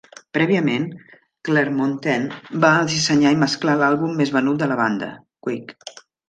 [0.35, 0.85] Prèviament,
[1.49, 2.25] Clearmountain
[2.63, 5.13] va dissenyar i mesclar l'àlbum més venut de la banda,
[5.51, 6.01] "Kick".